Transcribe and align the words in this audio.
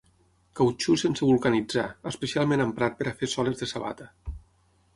Cautxú 0.59 0.95
sense 1.01 1.27
vulcanitzar, 1.31 1.85
especialment 2.13 2.65
emprat 2.65 2.97
per 3.03 3.09
a 3.11 3.13
fer 3.21 3.33
soles 3.35 3.61
de 3.61 3.69
sabata. 3.75 4.09